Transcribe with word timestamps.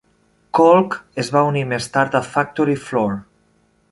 Colk 0.59 0.95
es 1.25 1.29
va 1.35 1.43
unir 1.51 1.61
més 1.75 1.89
tard 1.97 2.17
a 2.19 2.23
Factory 2.31 2.77
Floor. 2.89 3.15